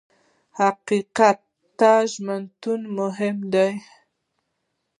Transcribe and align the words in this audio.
حقیقت 0.59 1.39
ته 1.77 1.91
ژمنتیا 2.11 2.73
مهمه 2.97 3.45
وه. 3.53 3.69